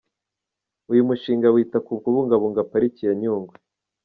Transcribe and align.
Uyu 0.91 1.07
mushinga 1.09 1.47
wita 1.55 1.77
ku 1.85 1.93
kubungabunga 2.03 2.67
pariki 2.71 3.01
ya 3.07 3.13
Nyungwe. 3.21 3.55